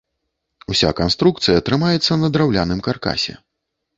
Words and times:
Уся 0.75 0.89
канструкцыя 0.99 1.59
трымаецца 1.69 2.17
на 2.21 2.31
драўляным 2.37 2.79
каркасе. 2.87 3.37